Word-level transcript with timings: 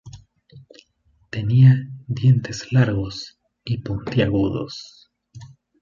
Tenía 1.29 1.75
dientes 2.07 2.71
largos 2.71 3.37
y 3.63 3.83
puntiagudos. 3.83 5.11